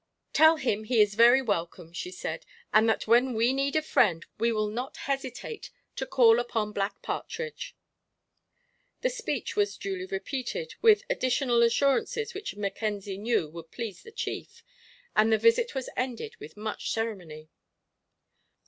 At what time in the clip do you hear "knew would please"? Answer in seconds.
13.19-14.01